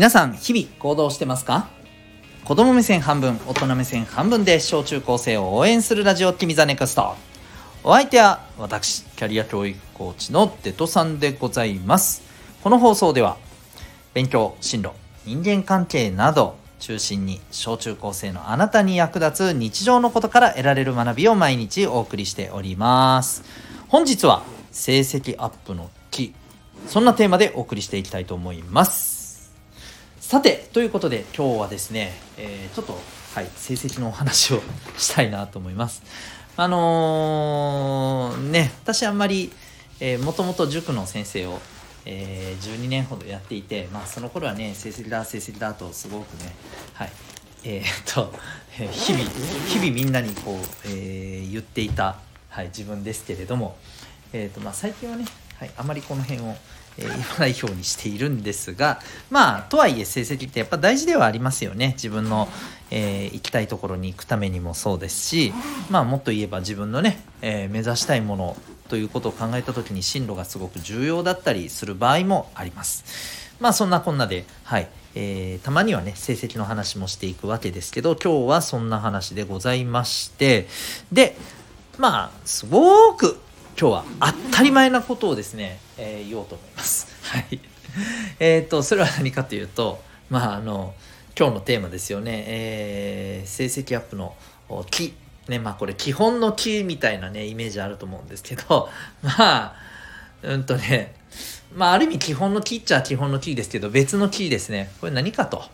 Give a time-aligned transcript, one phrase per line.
[0.00, 1.68] 皆さん日々行動してますか？
[2.46, 7.16] 子供目線半分大人目線半分で小中高生を応援するラジオ君ザネクスト。
[7.84, 12.22] お相手は私キャリア教育コーチのデトさんでございます。
[12.62, 13.36] この放送では
[14.14, 14.92] 勉強進路
[15.26, 23.44] 人間関係など中心に小中高生のあなたに役立つ日常のことから得られる学びを毎日お送りしております。
[23.88, 26.32] 本日は成績アップの「き」
[26.86, 29.19] そんなテーマでお送りしていきたいと思います。
[30.30, 32.92] さて、ということで今日はですね、えー、ちょっと、
[33.34, 34.60] はい、成績のお話を
[34.96, 36.04] したいなと思います。
[36.56, 39.50] あのー、ね、私あんまり、
[39.98, 41.58] えー、もともと塾の先生を、
[42.06, 46.54] えー、12年ほどやっていて、まあその頃はね、成績だ、成績だとすごくね、
[46.94, 47.10] はい、
[47.64, 48.32] えー、っと、
[48.70, 49.24] 日々、
[49.66, 53.76] 日々みんなにこう、えー、言っていた、はい、自分ですけれども、
[54.32, 55.24] えー、っと、まあ最近はね、
[55.60, 56.54] はい、あまりこの辺を、
[56.96, 61.88] えー、言わないようにしているんですがまあとはいえ成績ってやっぱ大事ではありますよね。
[61.96, 62.48] 自分の、
[62.90, 65.52] えー、行きたいところに行くためにもそうですし
[65.90, 68.56] まあもっと言えば自分のね、えー、目指したいもの
[68.88, 73.04] ということを考えた時に進路がすごく重要だったりする場合もあります。
[73.60, 80.68] まあそんなこんなではいえー、たまにはね成績の話もしていくわけですけど今日はそんな話でございまして
[81.12, 81.36] で
[81.98, 83.36] まあすごく
[83.78, 84.04] 今日は
[84.50, 87.08] 当たり前なことをですね、えー、言おうと思います。
[87.28, 87.60] はい。
[88.38, 90.94] えっ、と、それは何かというと、まあ、あの、
[91.38, 92.44] 今日のテーマですよね。
[92.46, 94.34] えー、成績アップの
[94.90, 95.14] 木。
[95.48, 98.88] ね、まあこれ基本の木みたいなね、イメージあると思うんですけど、
[99.22, 99.74] まあ、
[100.42, 101.14] うんとね、
[101.74, 104.90] まあある意味基本の木っちゃ基本の木ですけど、別の木ですね。
[105.00, 105.64] これ何かと。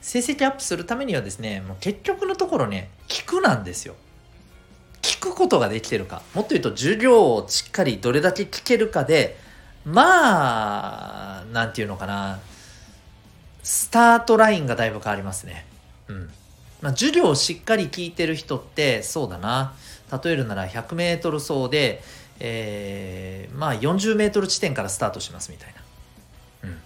[0.00, 3.94] 成績アップするためにはですね、もう結局のところね、聞くなんですよ。
[5.18, 9.36] 聞くことができてるかもっと言うと授業をしっかりどれだけ聞けるかで
[9.84, 12.40] まあなんていうのかな。
[13.62, 15.66] スタートラインがだいぶ変わりますね。
[16.08, 16.30] うん。
[16.80, 19.74] まあ、授業をしっかり聞いてる人ってそうだな。
[20.24, 22.02] 例えるなら 100m 走で、
[22.40, 25.74] えー、まあ 40m 地点からスタートしますみたい
[26.62, 26.68] な。
[26.70, 26.78] うん、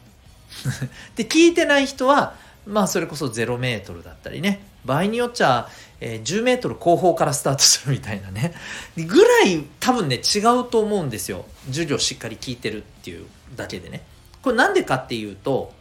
[1.15, 2.34] で聞いてない人は
[2.66, 4.65] まあそれこそ0メートルだったりね。
[4.84, 5.69] 場合によっちゃ、
[6.05, 8.53] えー、10メートル後方からスタートするみたいなね
[8.97, 14.03] ぐらい多分ね違うと思うんですよ授業しっかり聞いてるっていうだけでね
[14.43, 15.73] これなんでかっていうと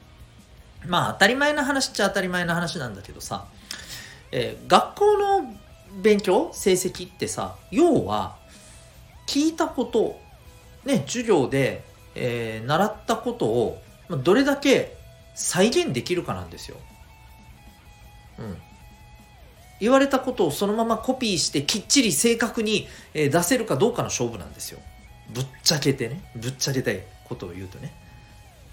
[0.86, 3.48] まあ当たり前の話っちゃ当たり前の話なんだけどさ、
[4.32, 5.56] えー、学校の
[6.04, 8.38] 勉強成績ってさ要は
[9.26, 10.20] 聞いたこと
[10.86, 11.84] ね授業で、
[12.14, 13.82] えー、習ったことを
[14.24, 14.96] どれだけ
[15.34, 16.78] 再現できるかなんですよ。
[18.38, 18.58] うん。
[19.82, 24.80] 言われたことをそのままコピーしてきっちり正確に出せるかどうかの勝負なんですよ。
[25.34, 26.24] ぶっちゃけてね。
[26.36, 27.94] ぶっちゃけたいことを言うとね。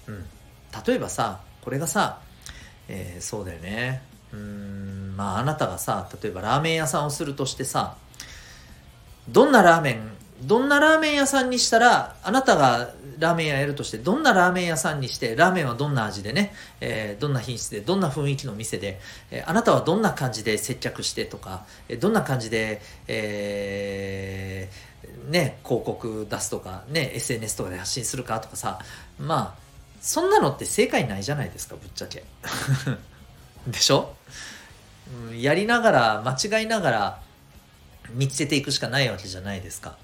[0.07, 0.27] うん。
[0.87, 2.21] 例えばさ、これがさ、
[2.89, 4.03] えー、そうだよね。
[4.33, 7.97] うん、まああなたがさ、例えばラーメン屋さんをするとしてさ、
[9.31, 19.01] どんなラーメンどんなラーメン屋さんにしたら、あなたがラーメン屋やるとして、どんなラーメン屋さんにして、ラーメンはどんな味でね、えー、どんな品質で、どんな雰囲気の店で、
[19.31, 24.71] えー、あなたはどんな感じで接客してとか、えー、どんな感じで、え、
[25.29, 28.79] ね、広告出すとか、ね、SNS とかで発信するかとかさ、
[29.19, 29.63] まあ、
[30.01, 32.23] そんなのって正解ないじゃないですか、ぶっちゃけ。
[33.67, 34.15] でしょ、
[35.29, 37.21] うん、やりながら、間違いながら、
[38.11, 39.97] 見つけていくしかないわけじゃないですか。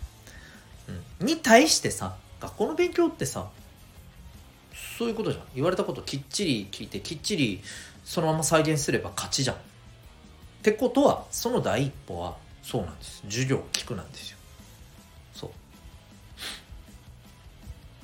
[1.20, 3.48] うん、に対してさ学校の勉強ってさ
[4.98, 5.44] そういうことじゃん。
[5.54, 7.62] 言われたこときっちり聞いてきっちり
[8.04, 9.56] そのまま再現すれば勝ちじゃん。
[9.56, 9.58] っ
[10.62, 13.22] てことはその第一歩はそうなんです。
[13.24, 14.38] 授業を聞くなんですよ。
[15.34, 15.50] そう。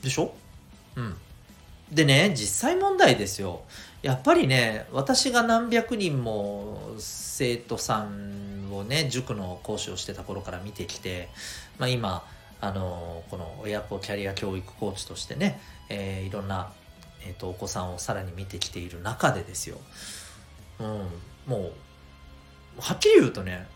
[0.02, 0.34] でしょ？
[0.97, 1.16] うん。
[1.92, 3.62] でね実際問題ですよ。
[4.02, 11.28] やっぱりね私が何百人も生徒さんをね塾の講師をしてた頃から見てきて、
[11.78, 12.24] まあ、今
[12.60, 16.72] あのこの親子キャリア教育コーチとしてね、えー、いろんな、
[17.27, 19.78] えーと、お子さんをさらに見てきている中でですよ、
[20.78, 20.86] うん、
[21.47, 21.72] もう
[22.80, 23.66] はっきり言うとね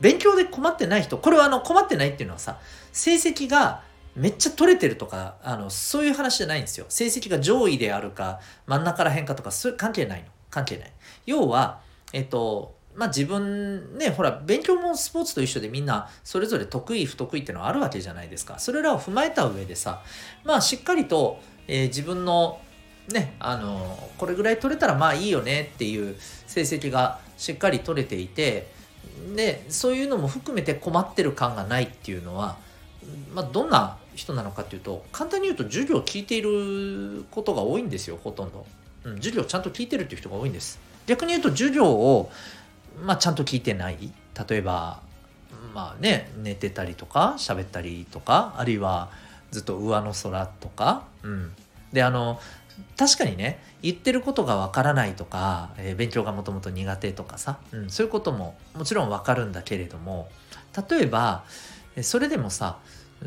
[0.00, 2.58] 勉強で困ってない人これはあの困ってないっていうのはさ
[2.92, 3.82] 成績が
[4.14, 6.86] めっちゃ取れてるとかあのそういう話じゃないんですよ。
[6.88, 10.26] 成績が上位であるか真ん中らへんかとかそ関係ないの。
[10.50, 10.92] 関係ない。
[11.24, 11.80] 要は
[12.12, 18.58] えっ、とまあ自分ね、ほら、勉強もスポーツと一緒でみんなそれぞれ得意不得意っていうのはあるわけじゃないですか。
[18.58, 20.02] それらを踏まえた上でさ、
[20.44, 22.60] まあしっかりと、えー、自分の
[23.08, 26.16] ね、あのこれぐらい取れたらまあいいよねっていう
[26.46, 28.70] 成績がしっかり取れていて、
[29.34, 32.56] で、そういうのも含めて困ってる感がないっていうのは、
[33.34, 38.66] まあどんな人なのかっていうと、簡単に言うと授業を聞いていることが多いんですよ、ほとんど。
[39.04, 42.30] うん、授業ちゃんと聞いてるっていう人が多いんです逆に言うと授業を、
[43.00, 44.12] まあ、ちゃんと聞いてない？
[44.48, 45.00] 例えば
[45.74, 49.10] まあね寝てたりとか喋ったりとかあるいは
[49.50, 51.52] ずっと上の空とか、うん、
[51.92, 52.40] であの
[52.96, 60.30] 確かにね言ってることがわからないとか、えー、勉強がもともと苦手とかさ、うん、そういうことももちろんわかるんだけれども
[60.88, 61.44] 例えば
[62.00, 62.78] それでもさ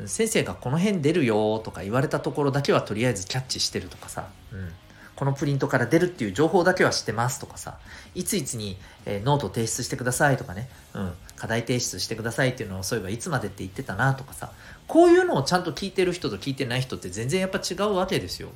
[0.08, 4.72] 先生がこの辺出るよとか言われたところだけはとりあえずキャッチしてるとかさ、うん、
[5.16, 7.78] このプリントから出るっていう情報だけは知ってますとかさ
[8.16, 14.52] いついつに、えー、ノート提出してくださいとかね、うん、課題提出してくださいっていうのをそういえばいつまでって言ってたなとかさ
[14.88, 18.50] こういうのをちゃんと聞いてる人と聞いてない人って全然やっぱ違うわけですよ。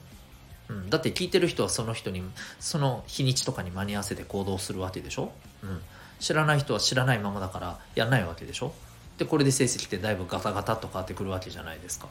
[0.70, 2.22] うん、だって聞いてる人はその人に
[2.60, 5.32] その日にちとかに間に合わせて行動するわけでしょ、
[5.64, 5.82] うん、
[6.20, 8.72] 知らない人は知らないままだからやんないわけでしょ？
[9.18, 12.08] でこれで成績ってだいぶガタガタと変わってくるわけじゃないですか、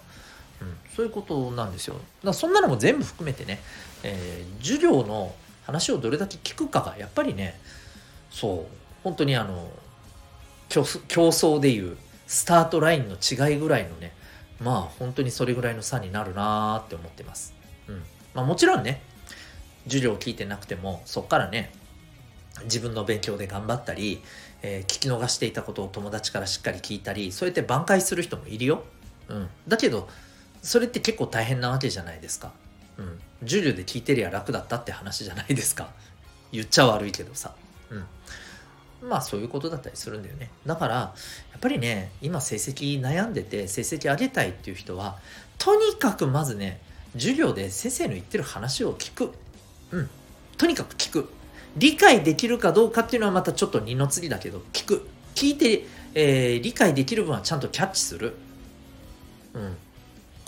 [0.61, 1.97] うん、そういうことなんですよ。
[2.25, 3.61] だそんなのも全部含めてね、
[4.03, 5.35] えー、授業の
[5.65, 7.59] 話をどれだけ聞くかがやっぱりね
[8.31, 8.79] そう。
[9.05, 9.71] 本当にあの
[10.69, 11.97] 競争でいう
[12.27, 14.13] スタートラインの違いぐらいのね
[14.61, 17.55] まあ本当にそれぐらいの差になるなーって思ってます。
[17.87, 18.03] うん。
[18.35, 19.01] まあ、もちろんね
[19.85, 21.73] 授業を聞いてなくてもそっからね
[22.65, 24.21] 自分の勉強で頑張ったり、
[24.63, 28.83] えー、聞き逃していたことを友達からしっかり聞いたりそうやって挽回する人もいるよ。
[29.29, 30.09] うん、だけど
[30.63, 32.53] それって結構大変なわけじゃないですか。
[32.99, 35.91] うん、授業で聞いてりゃ楽だったって話じゃないですか。
[36.53, 37.55] 言っちゃ悪いけどさ。
[37.91, 40.51] うん、まあそういうことだったりするんだよね。
[40.67, 41.15] だからや
[41.57, 45.19] っぱりね今成績悩んでて成績上げたいっていう人は
[45.59, 46.81] とにかくまずね
[47.15, 49.33] 授業で先生の言ってる話を聞く。
[49.93, 50.11] うん。
[50.57, 51.31] とにかく聞く。
[51.77, 55.07] 理解できるかどうかっていうのはまたちょっと二の次だけど、聞く。
[55.35, 58.35] 聞いて、えー、理解できる分はちゃんとキャッチする。
[59.55, 59.77] うん。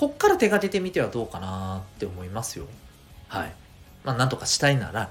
[0.01, 2.65] こっから手が出てみてはどうかなって思いますよ。
[3.29, 3.53] はい。
[4.03, 5.11] まあ、なんとかしたいならね。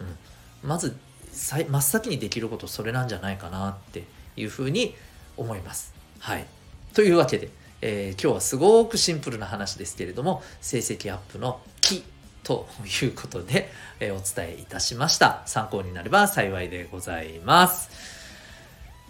[0.00, 0.68] うん。
[0.70, 0.96] まず、
[1.34, 4.04] 真っ先にできることそれなんじゃないかなって
[4.36, 4.94] いうふうに
[5.36, 5.92] 思います。
[6.18, 6.46] はい。
[6.94, 7.50] というわけで、
[7.82, 12.02] えー、今日はすごくシンプルな話ですけれども、成績アップの木
[12.42, 12.66] と
[13.02, 13.70] いうことで、
[14.00, 15.42] えー、お伝えいたしました。
[15.44, 18.21] 参考になれば幸いでございます。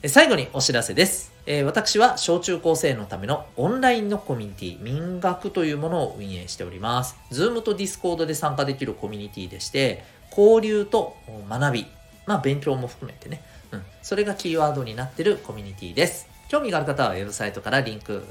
[0.09, 1.31] 最後にお知らせです。
[1.47, 7.15] えー、私は小中高生のためのオンラインのコミュニティ、民学というものを運営しております。
[7.31, 10.03] Zoom と Discord で参加できるコミュニティでして、
[10.37, 11.17] 交流と
[11.49, 11.87] 学び、
[12.27, 16.27] まあ勉強も含めてね、うん、それがキーワードになっているコミュニティです。
[16.49, 18.25] 興味がある方はウェブサイトからリンク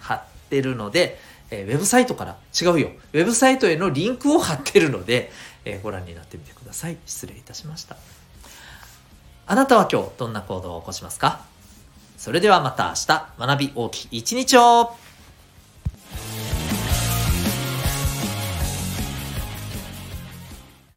[0.00, 1.18] 貼ってるので、
[1.52, 2.90] えー、ウェブサイトから違うよ。
[3.12, 5.30] ウェブサイトへのリンクを貼ってるので、
[5.64, 6.96] えー、ご覧になってみてください。
[7.06, 7.96] 失礼いたしました。
[9.48, 11.40] あなたは今日どんな行動を起こしますか？
[12.18, 14.90] それではまた明日学び大きい一日を。